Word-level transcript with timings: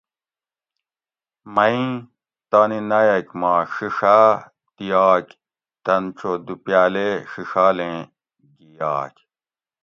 میٔں 1.53 1.83
تانی 2.49 2.79
نایٔک 2.89 3.27
ما 3.39 3.53
ڛِڛا 3.73 4.19
دیاگ 4.75 5.25
تن 5.83 6.03
چو 6.17 6.31
دو 6.45 6.53
پیالے 6.63 7.07
ڛڛالیں 7.31 7.97
گی 8.55 8.67
یاگ 8.79 9.13